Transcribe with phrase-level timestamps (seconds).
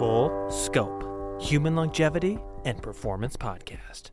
[0.00, 4.12] Full Scope Human Longevity and Performance Podcast.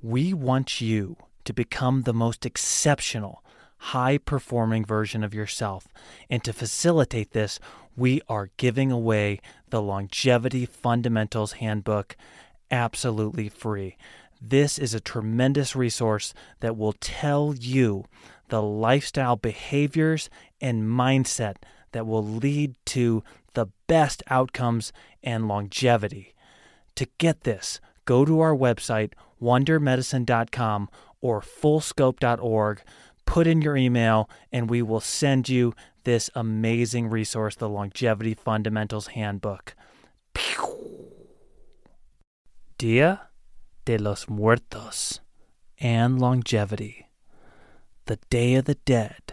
[0.00, 3.42] We want you to become the most exceptional,
[3.78, 5.88] high performing version of yourself.
[6.30, 7.58] And to facilitate this,
[7.96, 9.40] we are giving away
[9.70, 12.16] the Longevity Fundamentals Handbook
[12.70, 13.96] absolutely free.
[14.40, 18.04] This is a tremendous resource that will tell you
[18.50, 20.30] the lifestyle behaviors
[20.60, 21.56] and mindset
[21.96, 23.24] that will lead to
[23.54, 24.92] the best outcomes
[25.22, 26.34] and longevity.
[26.96, 30.90] To get this, go to our website, wondermedicine.com
[31.22, 32.82] or fullscope.org,
[33.24, 39.06] put in your email, and we will send you this amazing resource, the Longevity Fundamentals
[39.08, 39.74] Handbook.
[42.76, 43.28] Dia
[43.86, 45.20] de los Muertos
[45.80, 47.08] and Longevity,
[48.04, 49.25] the Day of the Dead.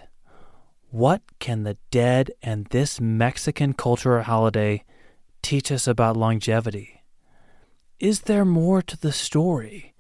[0.94, 4.84] What can the dead and this Mexican cultural holiday
[5.42, 7.02] teach us about longevity?
[8.00, 9.96] Is there more to the story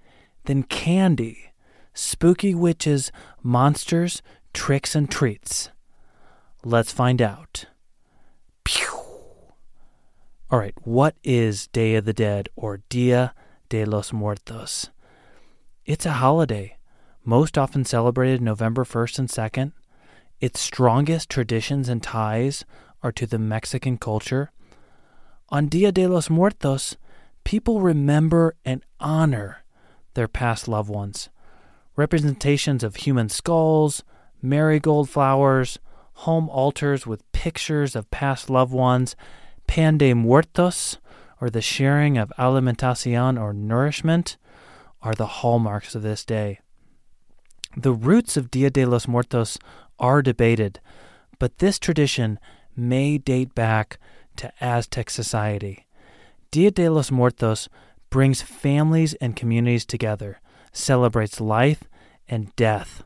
[0.45, 1.51] than candy,
[1.95, 4.21] spooky witches, monsters,
[4.53, 5.71] tricks, and treats?
[6.63, 7.65] Let's find out.
[8.63, 8.85] Pew!
[10.51, 13.33] All right, what is Day of the Dead or Dia
[13.67, 14.91] de los Muertos?
[15.87, 16.77] It's a holiday,
[17.25, 19.71] most often celebrated November 1st and 2nd.
[20.43, 22.65] Its strongest traditions and ties
[23.01, 24.51] are to the Mexican culture.
[25.47, 26.97] On Dia de los Muertos,
[27.45, 29.63] people remember and honor
[30.15, 31.29] their past loved ones.
[31.95, 34.03] Representations of human skulls,
[34.41, 35.79] marigold flowers,
[36.27, 39.15] home altars with pictures of past loved ones,
[39.65, 40.97] pan de muertos,
[41.39, 44.35] or the sharing of alimentación or nourishment,
[45.01, 46.59] are the hallmarks of this day.
[47.75, 49.57] The roots of Dia de los Muertos
[49.99, 50.79] are debated,
[51.39, 52.39] but this tradition
[52.75, 53.97] may date back
[54.37, 55.85] to Aztec society.
[56.51, 57.69] Dia de los Muertos
[58.09, 60.39] brings families and communities together,
[60.71, 61.83] celebrates life
[62.27, 63.03] and death.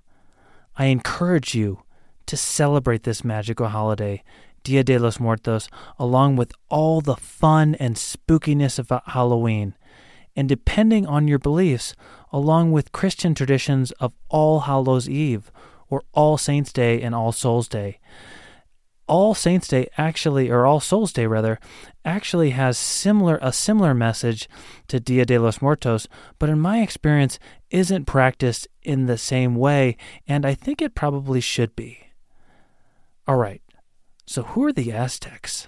[0.77, 1.83] I encourage you
[2.27, 4.23] to celebrate this magical holiday,
[4.63, 9.75] Dia de los Muertos, along with all the fun and spookiness of Halloween,
[10.35, 11.95] and depending on your beliefs,
[12.31, 15.51] along with Christian traditions of All Hallows Eve
[15.89, 17.99] or All Saints Day and All Souls Day.
[19.07, 21.59] All Saints Day actually, or All Souls Day rather,
[22.03, 24.49] actually has similar a similar message
[24.89, 26.07] to Dia de los Muertos,
[26.39, 27.39] but in my experience
[27.69, 29.95] isn't practiced in the same way,
[30.27, 31.99] and I think it probably should be.
[33.27, 33.61] All right,
[34.25, 35.67] so who are the Aztecs?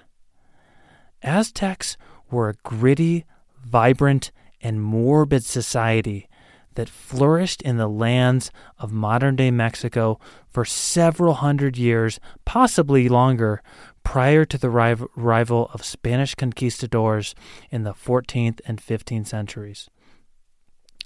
[1.21, 1.97] Aztecs
[2.31, 3.25] were a gritty,
[3.57, 4.31] vibrant,
[4.61, 6.28] and morbid society
[6.75, 10.19] that flourished in the lands of modern day Mexico
[10.49, 13.61] for several hundred years, possibly longer,
[14.03, 17.35] prior to the arrival of Spanish conquistadors
[17.69, 19.89] in the 14th and 15th centuries.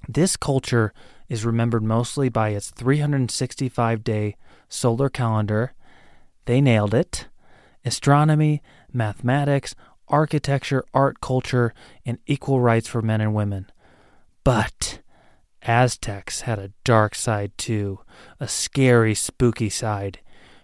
[0.07, 0.93] This culture
[1.29, 4.35] is remembered mostly by its 365 day
[4.67, 5.73] solar calendar.
[6.45, 7.27] They nailed it.
[7.85, 9.75] Astronomy, mathematics,
[10.07, 11.73] architecture, art, culture,
[12.05, 13.69] and equal rights for men and women.
[14.43, 14.99] But
[15.63, 17.99] Aztecs had a dark side too,
[18.39, 20.19] a scary, spooky side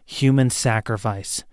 [0.06, 1.44] human sacrifice.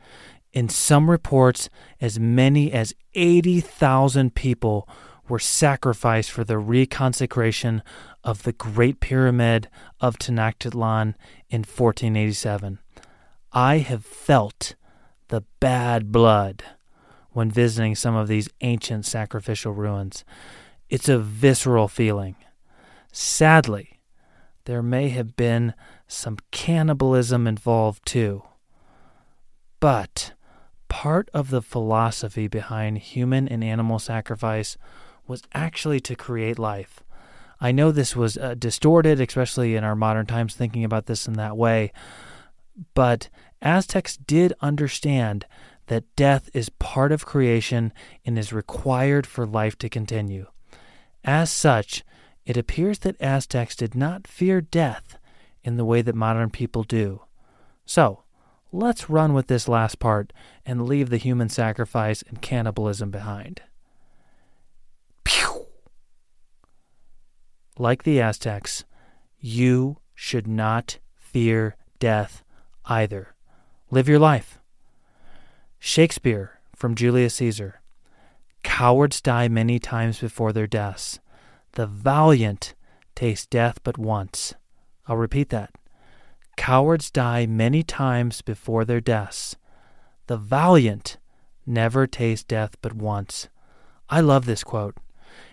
[0.53, 1.69] In some reports,
[2.01, 4.89] as many as 80,000 people
[5.29, 7.83] were sacrificed for the reconsecration
[8.25, 9.69] of the Great Pyramid
[10.01, 11.15] of Tenochtitlan
[11.51, 12.79] in 1487.
[13.53, 14.75] I have felt
[15.29, 16.65] the bad blood
[17.31, 20.25] when visiting some of these ancient sacrificial ruins.
[20.89, 22.37] It's a visceral feeling.
[23.19, 23.99] Sadly,
[24.67, 25.73] there may have been
[26.07, 28.43] some cannibalism involved too.
[29.81, 30.35] But
[30.89, 34.77] part of the philosophy behind human and animal sacrifice
[35.27, 37.03] was actually to create life.
[37.59, 41.33] I know this was uh, distorted, especially in our modern times, thinking about this in
[41.39, 41.93] that way,
[42.93, 43.31] but
[43.63, 45.47] Aztecs did understand
[45.87, 47.95] that death is part of creation
[48.27, 50.49] and is required for life to continue.
[51.25, 52.05] As such,
[52.47, 55.19] it appears that Aztecs did not fear death
[55.65, 57.23] in the way that modern people do.
[57.85, 58.23] So,
[58.73, 60.33] let's run with this last part
[60.65, 63.63] and leave the human sacrifice and cannibalism behind.
[65.25, 65.67] Pew!
[67.79, 68.85] Like the Aztecs,
[69.41, 72.45] you should not fear death
[72.85, 73.35] either.
[73.91, 74.61] Live your life.
[75.81, 77.81] Shakespeare from Julius Caesar
[78.63, 81.21] Cowards die many times before their deaths.
[81.77, 82.73] The valiant
[83.15, 84.55] taste death but once.
[85.07, 85.75] I'll repeat that.
[86.57, 89.57] Cowards die many times before their deaths.
[90.27, 91.19] The valiant
[91.67, 93.51] never taste death but once.
[94.09, 94.97] I love this quote.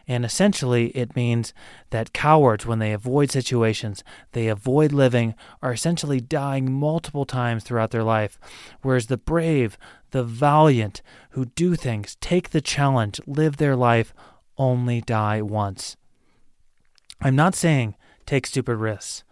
[0.07, 1.53] And essentially, it means
[1.89, 7.91] that cowards, when they avoid situations, they avoid living, are essentially dying multiple times throughout
[7.91, 8.39] their life.
[8.81, 9.77] Whereas the brave,
[10.11, 14.13] the valiant, who do things, take the challenge, live their life,
[14.57, 15.97] only die once.
[17.21, 17.95] I'm not saying
[18.25, 19.23] take stupid risks.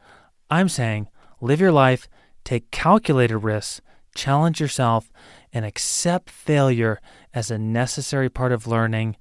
[0.49, 1.07] I'm saying
[1.39, 2.07] live your life,
[2.43, 3.81] take calculated risks,
[4.15, 5.11] challenge yourself,
[5.53, 6.99] and accept failure
[7.33, 9.15] as a necessary part of learning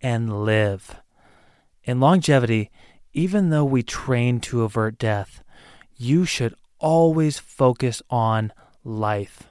[0.00, 0.96] and live.
[1.84, 2.70] In longevity,
[3.12, 5.42] even though we train to avert death,
[5.96, 8.52] you should always focus on
[8.84, 9.44] life.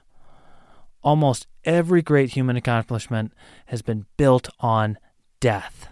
[1.02, 3.32] Almost every great human accomplishment
[3.66, 4.98] has been built on
[5.40, 5.88] death.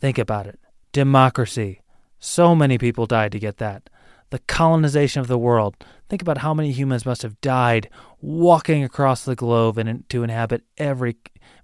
[0.00, 0.58] Think about it
[0.94, 1.82] democracy.
[2.18, 3.90] So many people died to get that.
[4.30, 5.76] The colonization of the world.
[6.08, 7.90] Think about how many humans must have died
[8.22, 11.16] walking across the globe and to inhabit every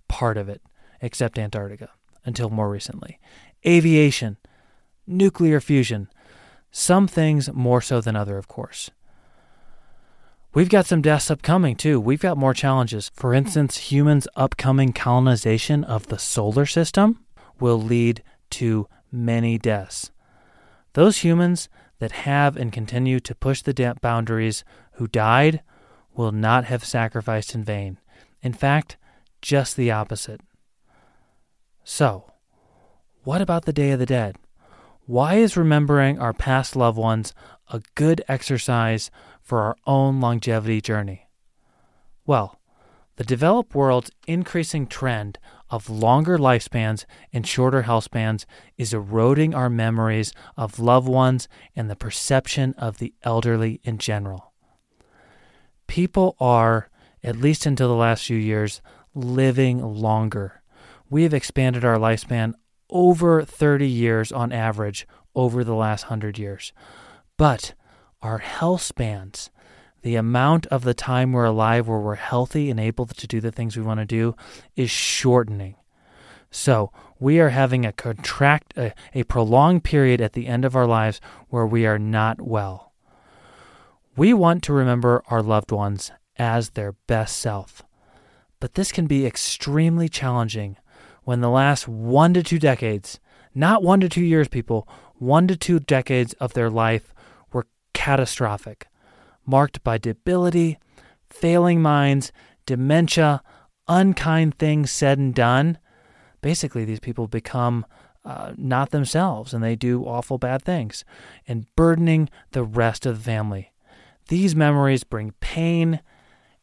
[0.09, 0.61] part of it
[1.01, 1.89] except Antarctica
[2.27, 3.19] until more recently.
[3.67, 4.37] Aviation,
[5.07, 6.09] nuclear fusion,
[6.71, 8.91] some things more so than other, of course.
[10.53, 12.01] We've got some deaths upcoming too.
[12.01, 13.11] We've got more challenges.
[13.15, 17.25] For instance, humans' upcoming colonization of the solar system
[17.61, 20.11] will lead to many deaths.
[20.95, 21.69] Those humans
[21.99, 24.65] that have and continue to push the boundaries
[24.95, 25.63] who died
[26.15, 27.99] will not have sacrificed in vain.
[28.43, 28.97] In fact,
[29.41, 30.41] just the opposite.
[31.85, 32.33] So,
[33.23, 34.37] what about the Day of the Dead?
[35.07, 37.35] Why is remembering our past loved ones
[37.73, 39.11] a good exercise
[39.43, 41.29] for our own longevity journey?
[42.27, 42.60] Well,
[43.17, 48.47] the developed world's increasing trend of longer lifespans and shorter health spans
[48.77, 54.53] is eroding our memories of loved ones and the perception of the elderly in general.
[55.87, 56.89] People are,
[57.23, 58.81] at least until the last few years,
[59.15, 60.61] living longer
[61.11, 62.55] we have expanded our lifespan
[62.89, 66.73] over 30 years on average over the last 100 years.
[67.37, 67.75] But
[68.23, 69.51] our health spans,
[70.03, 73.53] the amount of the time we're alive where we're healthy and able to do the
[73.53, 74.35] things we want to do,
[74.77, 75.77] is shortening.
[76.51, 80.87] So we are having a contract, a, a prolonged period at the end of our
[80.87, 82.93] lives where we are not well.
[84.17, 87.83] We want to remember our loved ones as their best self.
[88.59, 90.77] But this can be extremely challenging
[91.25, 93.21] when the last one to two decades,
[93.55, 97.15] not one to two years, people, one to two decades of their life
[97.53, 98.89] were catastrophic,
[99.51, 100.79] marked by debility,
[101.29, 102.31] failing minds,
[102.67, 103.43] dementia,
[103.89, 105.77] unkind things said and done.
[106.41, 107.85] Basically, these people become
[108.25, 111.05] uh, not themselves and they do awful bad things
[111.49, 113.73] and burdening the rest of the family.
[114.29, 116.01] These memories bring pain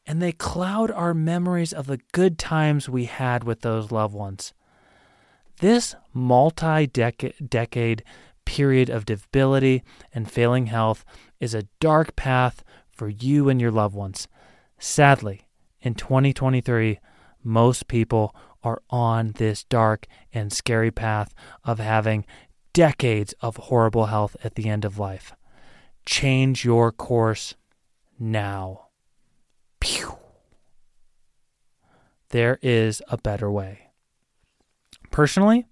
[0.05, 4.53] and they cloud our memories of the good times we had with those loved ones.
[5.59, 8.03] This multi decade
[8.47, 9.83] period of debility
[10.13, 11.03] and failing health
[11.37, 14.29] is a dark path for you and your loved ones.
[14.79, 15.49] Sadly,
[15.81, 16.97] in 2023,
[17.43, 18.33] most people
[18.63, 21.33] are on this dark and scary path
[21.65, 22.25] of having
[22.71, 25.33] decades of horrible health at the end of life.
[26.05, 27.53] Change your course
[28.17, 28.87] now.
[29.81, 30.17] Pew.
[32.29, 33.91] There is a better way.
[35.11, 35.65] Personally,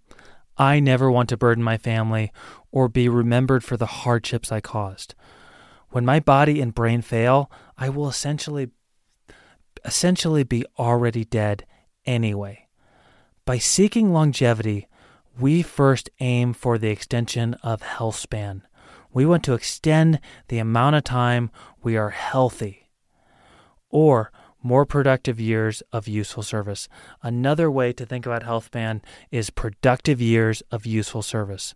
[0.57, 2.31] I never want to burden my family
[2.71, 5.15] or be remembered for the hardships I caused.
[5.89, 8.69] When my body and brain fail, I will essentially
[9.83, 11.65] essentially be already dead
[12.05, 12.67] anyway.
[13.45, 14.87] By seeking longevity,
[15.39, 18.63] we first aim for the extension of health span.
[19.13, 21.51] We want to extend the amount of time
[21.83, 22.89] we are healthy
[23.89, 24.31] or
[24.65, 26.89] more productive years of useful service.
[27.21, 31.75] Another way to think about health span is productive years of useful service.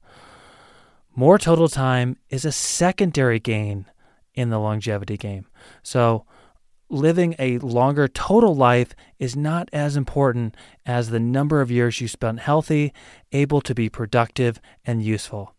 [1.15, 3.85] More total time is a secondary gain
[4.33, 5.45] in the longevity game.
[5.83, 6.25] So,
[6.89, 12.07] living a longer total life is not as important as the number of years you
[12.07, 12.91] spent healthy,
[13.31, 15.53] able to be productive, and useful.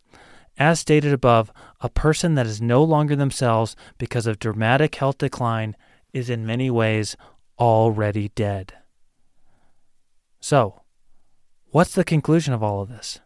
[0.58, 5.76] As stated above, a person that is no longer themselves because of dramatic health decline
[6.12, 7.16] is in many ways
[7.58, 8.74] already dead.
[10.40, 10.82] So,
[11.70, 13.20] what's the conclusion of all of this?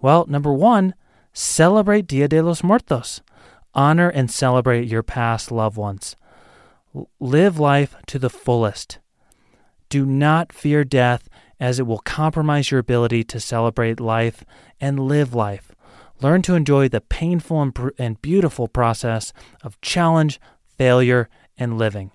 [0.00, 0.94] Well, number one,
[1.32, 3.22] celebrate Dia de los Muertos.
[3.74, 6.14] Honor and celebrate your past loved ones.
[7.18, 8.98] Live life to the fullest.
[9.88, 11.28] Do not fear death,
[11.58, 14.44] as it will compromise your ability to celebrate life
[14.80, 15.74] and live life.
[16.20, 20.40] Learn to enjoy the painful and, and beautiful process of challenge,
[20.76, 22.10] failure, and living.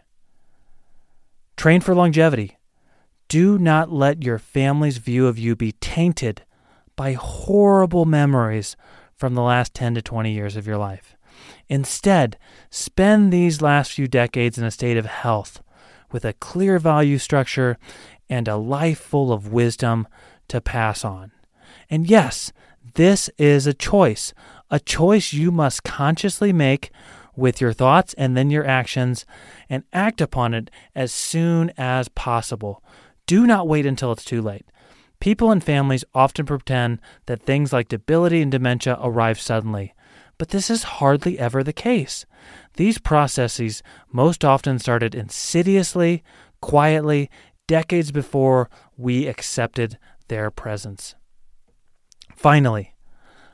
[1.58, 2.58] Train for longevity.
[3.28, 6.44] Do not let your family's view of you be tainted
[6.96, 8.76] by horrible memories
[9.16, 11.16] from the last 10 to 20 years of your life.
[11.68, 12.38] Instead,
[12.70, 15.62] spend these last few decades in a state of health
[16.12, 17.78] with a clear value structure
[18.30, 20.08] and a life full of wisdom
[20.48, 21.32] to pass on.
[21.90, 22.52] And yes,
[22.96, 24.34] this is a choice,
[24.70, 26.92] a choice you must consciously make
[27.36, 29.26] with your thoughts and then your actions
[29.70, 32.84] and act upon it as soon as possible.
[33.26, 34.66] Do not wait until it's too late.
[35.20, 39.94] People and families often pretend that things like debility and dementia arrive suddenly,
[40.38, 42.26] but this is hardly ever the case.
[42.76, 46.24] These processes most often started insidiously,
[46.62, 47.30] quietly,
[47.68, 49.98] decades before we accepted
[50.30, 51.16] their presence.
[52.36, 52.96] Finally,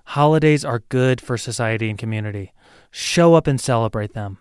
[0.05, 2.53] holidays are good for society and community.
[2.97, 4.37] Show up and celebrate them.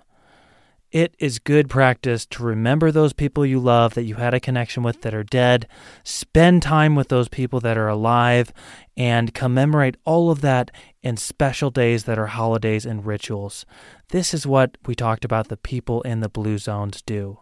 [0.92, 4.84] It is good practice to remember those people you love that you had a connection
[4.84, 5.66] with that are dead,
[6.04, 8.52] spend time with those people that are alive,
[8.96, 10.70] and commemorate all of that
[11.02, 13.66] in special days that are holidays and rituals.
[14.10, 17.40] This is what we talked about the people in the blue zones do.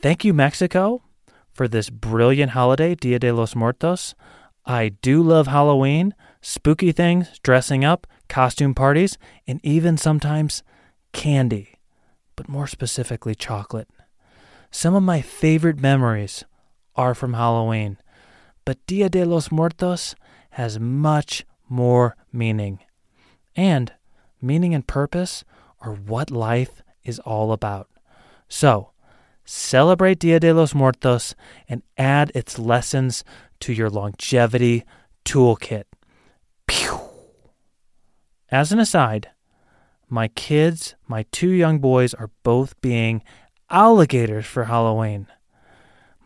[0.00, 1.02] Thank you, Mexico,
[1.52, 4.14] for this brilliant holiday, Dia de los Muertos.
[4.64, 10.62] I do love Halloween, spooky things, dressing up, costume parties, and even sometimes
[11.12, 11.74] candy,
[12.36, 13.88] but more specifically, chocolate.
[14.70, 16.44] Some of my favorite memories
[16.96, 17.98] are from Halloween,
[18.64, 20.14] but Dia de los Muertos
[20.50, 22.78] has much more meaning.
[23.56, 23.92] And
[24.40, 25.44] meaning and purpose
[25.80, 27.88] are what life is all about.
[28.48, 28.90] So,
[29.44, 31.34] celebrate Dia de los Muertos
[31.68, 33.24] and add its lessons
[33.60, 34.84] to your longevity
[35.24, 35.84] toolkit.
[36.66, 37.09] Pew!
[38.50, 39.30] As an aside,
[40.08, 43.22] my kids, my two young boys, are both being
[43.70, 45.28] alligators for Halloween.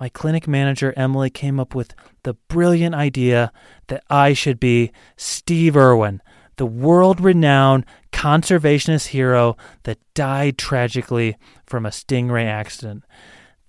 [0.00, 3.52] My clinic manager, Emily, came up with the brilliant idea
[3.88, 6.22] that I should be Steve Irwin,
[6.56, 13.04] the world renowned conservationist hero that died tragically from a stingray accident.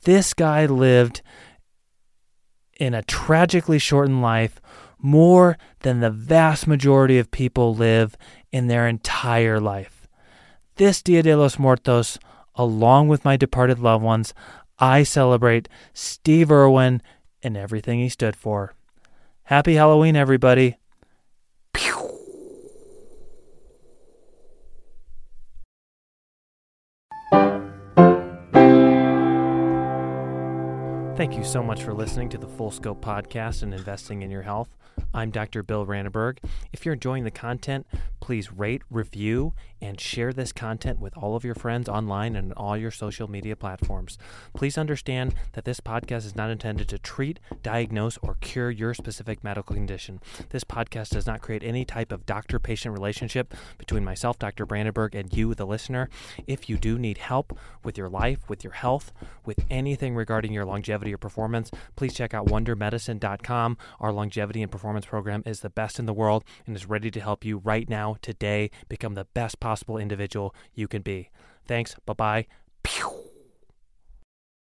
[0.03, 1.21] This guy lived
[2.79, 4.62] in a tragically shortened life
[5.05, 8.17] more than the vast majority of people live
[8.51, 10.07] in their entire life.
[10.77, 12.17] This Dia de los Muertos,
[12.55, 14.33] along with my departed loved ones,
[14.79, 17.01] I celebrate Steve Irwin
[17.43, 18.74] and everything he stood for.
[19.43, 20.77] Happy Halloween, everybody.
[31.15, 34.41] Thank you so much for listening to the Full Scope podcast and investing in your
[34.41, 34.67] health.
[35.13, 35.63] I'm Dr.
[35.63, 36.39] Bill Ranneberg.
[36.74, 37.88] If you're enjoying the content,
[38.25, 42.75] please rate, review, and share this content with all of your friends online and all
[42.75, 44.17] your social media platforms.
[44.55, 49.44] Please understand that this podcast is not intended to treat, diagnose, or cure your specific
[49.44, 50.20] medical condition.
[50.50, 54.65] This podcast does not create any type of doctor patient relationship between myself, Dr.
[54.65, 56.10] Brandenburg, and you, the listener.
[56.48, 59.13] If you do need help with your life, with your health,
[59.46, 63.77] with anything regarding your longevity or performance, please check out wondermedicine.com.
[64.00, 67.20] Our longevity and performance program is the best in the world and is ready to
[67.20, 67.88] help you right
[68.22, 68.69] today.
[68.89, 71.29] Become the best possible individual you can be.
[71.67, 71.95] Thanks.
[72.05, 72.45] Bye
[72.84, 73.22] bye.